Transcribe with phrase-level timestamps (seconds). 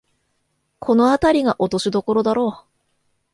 [0.79, 2.67] このあたりが落としどころだろう